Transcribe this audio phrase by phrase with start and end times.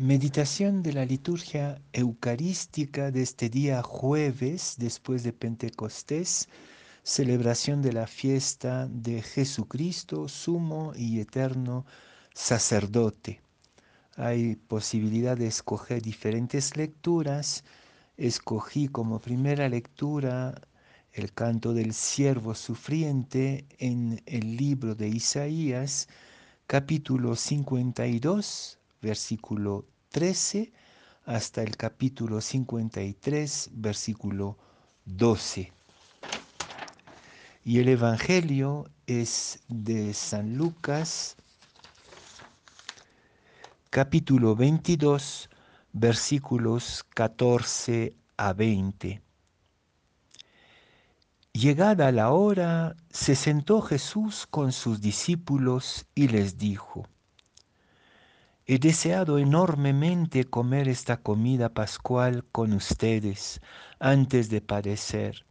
[0.00, 6.48] Meditación de la liturgia eucarística de este día jueves después de Pentecostés,
[7.02, 11.84] celebración de la fiesta de Jesucristo, sumo y eterno
[12.32, 13.40] sacerdote.
[14.14, 17.64] Hay posibilidad de escoger diferentes lecturas.
[18.16, 20.60] Escogí como primera lectura
[21.12, 26.06] el canto del siervo sufriente en el libro de Isaías,
[26.68, 30.72] capítulo 52 versículo 13
[31.24, 34.56] hasta el capítulo 53, versículo
[35.04, 35.72] 12.
[37.64, 41.36] Y el Evangelio es de San Lucas,
[43.90, 45.50] capítulo 22,
[45.92, 49.20] versículos 14 a 20.
[51.52, 57.06] Llegada la hora, se sentó Jesús con sus discípulos y les dijo,
[58.70, 63.62] He deseado enormemente comer esta comida pascual con ustedes
[63.98, 65.46] antes de padecer,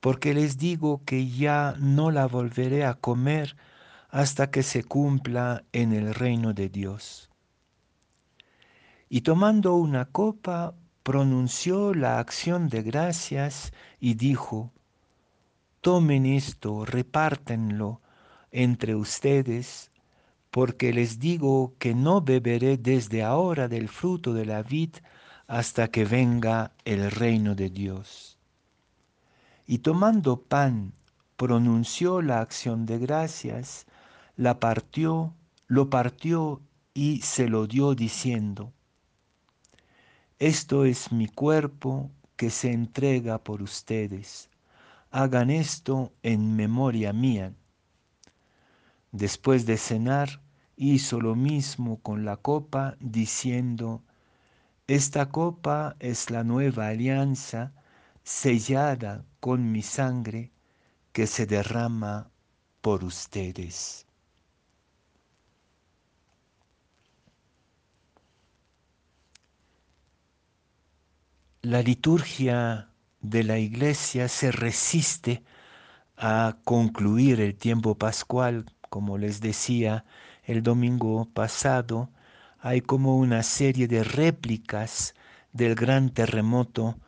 [0.00, 3.54] porque les digo que ya no la volveré a comer
[4.08, 7.30] hasta que se cumpla en el reino de Dios.
[9.08, 10.74] Y tomando una copa,
[11.04, 14.72] pronunció la acción de gracias y dijo,
[15.80, 18.00] tomen esto, repártenlo
[18.50, 19.91] entre ustedes,
[20.52, 24.96] porque les digo que no beberé desde ahora del fruto de la vid
[25.46, 28.38] hasta que venga el reino de Dios.
[29.66, 30.92] Y tomando pan,
[31.38, 33.86] pronunció la acción de gracias,
[34.36, 35.34] la partió,
[35.68, 36.60] lo partió
[36.92, 38.74] y se lo dio diciendo,
[40.38, 44.50] Esto es mi cuerpo que se entrega por ustedes.
[45.10, 47.54] Hagan esto en memoria mía.
[49.12, 50.40] Después de cenar,
[50.76, 54.02] hizo lo mismo con la copa, diciendo,
[54.86, 57.72] Esta copa es la nueva alianza
[58.24, 60.50] sellada con mi sangre
[61.12, 62.30] que se derrama
[62.80, 64.06] por ustedes.
[71.62, 72.88] La liturgia
[73.20, 75.44] de la iglesia se resiste
[76.16, 80.04] a concluir el tiempo pascual, como les decía,
[80.44, 82.10] el domingo pasado,
[82.60, 85.14] hay como una serie de réplicas
[85.54, 86.98] del gran terremoto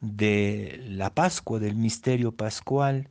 [0.00, 3.08] de la Pascua, del misterio pascual.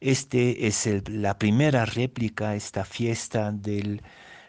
[0.00, 4.02] Este es la primera réplica, esta fiesta del,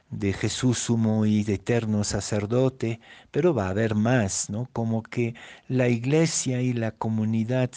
[0.10, 3.00] de Jesús sumo y de eterno sacerdote,
[3.32, 4.68] pero va a haber más, ¿no?
[4.74, 5.34] Como que
[5.70, 7.72] la iglesia y la comunidad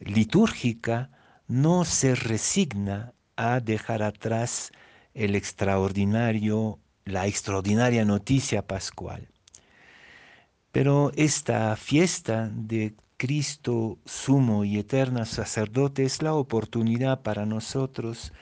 [0.00, 1.10] litúrgica
[1.48, 4.72] no se resigna a dejar atrás
[5.14, 9.28] el extraordinario, la extraordinaria noticia pascual.
[10.72, 18.32] Pero esta fiesta de Cristo sumo y eterno sacerdote es la oportunidad para nosotros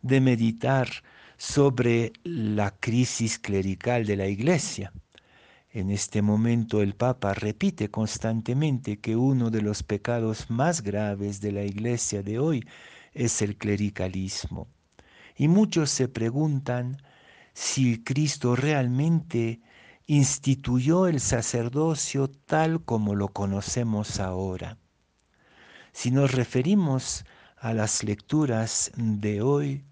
[0.00, 0.88] de meditar
[1.36, 4.92] sobre la crisis clerical de la Iglesia.
[5.70, 11.50] En este momento el Papa repite constantemente que uno de los pecados más graves de
[11.50, 12.64] la Iglesia de hoy
[13.12, 14.68] es el clericalismo.
[15.36, 17.02] Y muchos se preguntan
[17.54, 19.60] si Cristo realmente
[20.06, 24.78] instituyó el sacerdocio tal como lo conocemos ahora.
[25.92, 27.24] Si nos referimos
[27.56, 29.84] a las lecturas de hoy,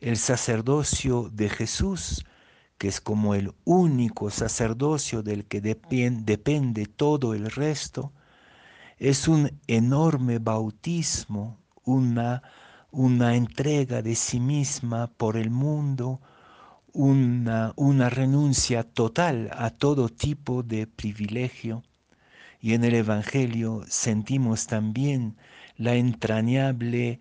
[0.00, 2.24] el sacerdocio de Jesús,
[2.78, 8.12] que es como el único sacerdocio del que depende todo el resto,
[8.98, 12.42] es un enorme bautismo, una
[12.92, 16.20] una entrega de sí misma por el mundo,
[16.92, 21.84] una, una renuncia total a todo tipo de privilegio.
[22.60, 25.36] Y en el Evangelio sentimos también
[25.76, 27.20] la entrañable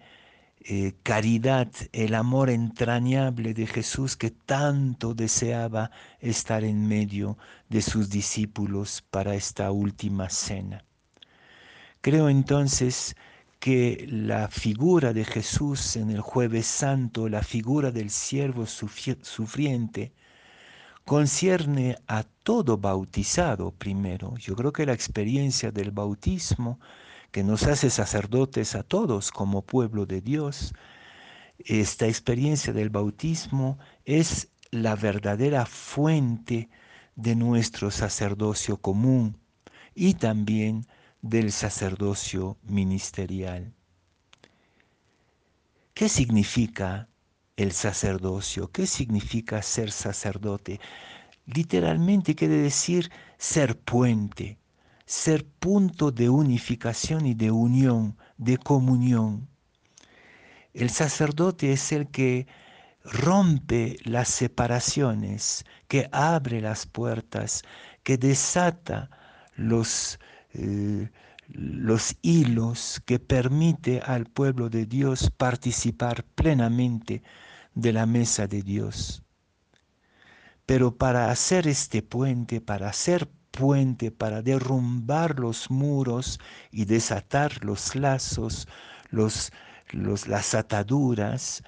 [0.62, 7.38] eh, caridad, el amor entrañable de Jesús que tanto deseaba estar en medio
[7.70, 10.84] de sus discípulos para esta última cena.
[12.02, 13.16] Creo entonces
[13.60, 20.14] que la figura de Jesús en el jueves santo, la figura del siervo sufriente,
[21.06, 24.38] concierne a todo bautizado primero.
[24.38, 26.80] Yo creo que la experiencia del bautismo,
[27.32, 30.74] que nos hace sacerdotes a todos como pueblo de Dios,
[31.60, 36.70] esta experiencia del bautismo es la verdadera fuente
[37.16, 39.38] de nuestro sacerdocio común
[39.94, 40.88] y también
[41.22, 43.74] del sacerdocio ministerial.
[45.94, 47.10] ¿Qué significa
[47.58, 48.72] el sacerdocio?
[48.72, 50.80] ¿Qué significa ser sacerdote?
[51.54, 54.60] literalmente quiere decir ser puente,
[55.06, 59.50] ser punto de unificación y de unión, de comunión.
[60.74, 62.48] El sacerdote es el que
[63.04, 67.64] rompe las separaciones, que abre las puertas,
[68.04, 69.10] que desata
[69.56, 70.20] los,
[70.54, 71.10] eh,
[71.48, 77.24] los hilos, que permite al pueblo de Dios participar plenamente
[77.74, 79.24] de la mesa de Dios.
[80.66, 86.40] Pero para hacer este puente, para hacer puente, para derrumbar los muros
[86.72, 88.68] y desatar los lazos,
[89.10, 89.52] los,
[89.92, 91.64] las ataduras,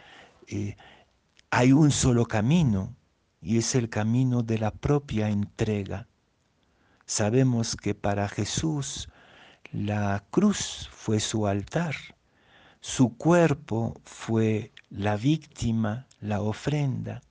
[0.47, 0.75] eh,
[1.49, 2.95] hay un solo camino
[3.41, 6.07] y es el camino de la propia entrega.
[7.05, 9.09] Sabemos que para Jesús
[9.71, 11.95] la cruz fue su altar,
[12.79, 17.21] su cuerpo fue la víctima, la ofrenda,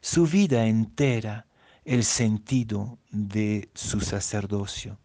[0.00, 1.46] su vida entera
[1.84, 4.98] el sentido de su sacerdocio.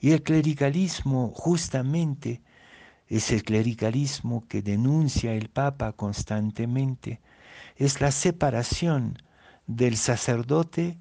[0.00, 2.42] Y el clericalismo justamente
[3.08, 7.20] es el clericalismo que denuncia el Papa constantemente,
[7.76, 9.18] es la separación
[9.66, 10.98] del sacerdote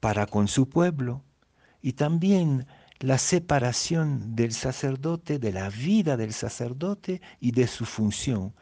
[0.00, 1.22] para con su pueblo
[1.82, 2.66] y también
[3.00, 8.54] la separación del sacerdote, de la vida del sacerdote y de su función.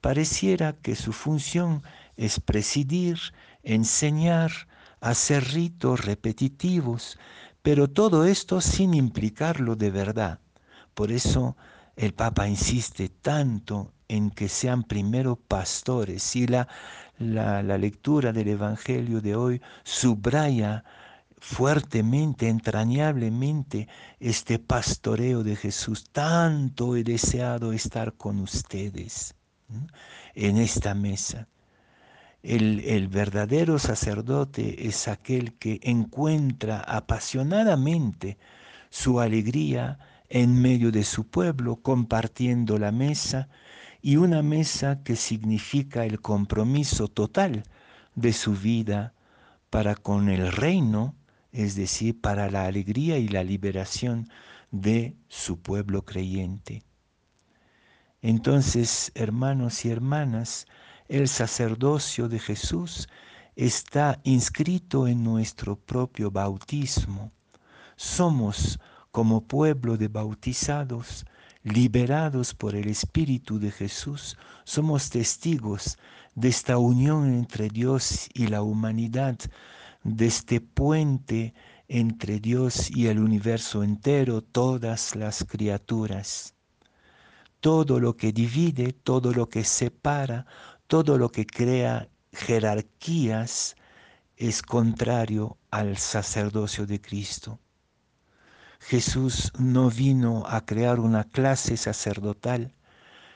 [0.00, 1.82] Pareciera que su función
[2.16, 3.18] es presidir,
[3.62, 4.50] enseñar,
[5.00, 7.18] hacer ritos repetitivos,
[7.62, 10.40] pero todo esto sin implicarlo de verdad.
[10.94, 11.56] Por eso
[11.96, 16.68] el Papa insiste tanto en que sean primero pastores y la,
[17.18, 20.84] la, lectura del Evangelio de hoy subraya
[21.38, 23.88] fuertemente, entrañablemente
[24.18, 26.04] este pastoreo de Jesús.
[26.10, 29.34] Tanto he deseado estar con ustedes
[30.34, 31.48] en esta mesa.
[32.42, 38.38] El, el, verdadero sacerdote es aquel que encuentra apasionadamente
[38.90, 39.98] su alegría
[40.28, 43.48] en medio de su pueblo, compartiendo la mesa,
[44.00, 47.64] y una mesa que significa el compromiso total
[48.14, 49.14] de su vida
[49.70, 51.14] para con el reino,
[51.52, 54.28] es decir, para la alegría y la liberación
[54.70, 56.82] de su pueblo creyente.
[58.22, 60.66] Entonces, hermanos y hermanas,
[61.08, 63.08] el sacerdocio de Jesús
[63.56, 67.32] está inscrito en nuestro propio bautismo.
[67.96, 68.78] Somos
[69.10, 71.24] como pueblo de bautizados,
[71.62, 75.98] liberados por el Espíritu de Jesús, somos testigos
[76.34, 79.38] de esta unión entre Dios y la humanidad,
[80.04, 81.54] de este puente
[81.88, 86.54] entre Dios y el universo entero, todas las criaturas.
[87.60, 90.46] Todo lo que divide, todo lo que separa,
[90.86, 93.74] todo lo que crea jerarquías
[94.36, 97.58] es contrario al sacerdocio de Cristo.
[98.78, 102.74] Jesús no vino a crear una clase sacerdotal,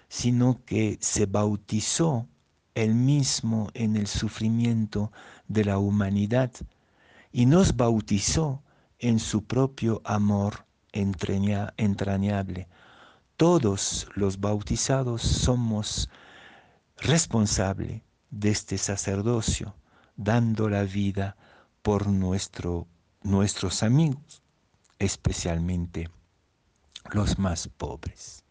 [0.09, 2.27] sino que se bautizó
[2.75, 5.13] él mismo en el sufrimiento
[5.49, 6.53] de la humanidad
[7.33, 8.63] y nos bautizó
[8.99, 12.69] en su propio amor entrañable.
[13.37, 16.09] Todos los bautizados somos
[16.97, 19.75] responsables de este sacerdocio,
[20.17, 21.37] dando la vida
[21.83, 22.87] por nuestro,
[23.23, 24.42] nuestros amigos
[25.03, 26.09] especialmente
[27.13, 28.42] los más pobres.